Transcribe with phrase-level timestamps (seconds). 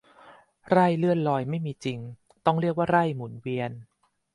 [0.69, 1.99] ไร่เลื่อนลอยไม่มีจริง
[2.45, 3.71] ต้องเรียกว่าไร่หมุนเวียน